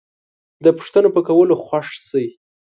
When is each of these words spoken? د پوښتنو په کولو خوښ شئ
د 0.63 0.65
پوښتنو 0.77 1.09
په 1.15 1.21
کولو 1.27 1.55
خوښ 1.65 1.87
شئ 2.07 2.27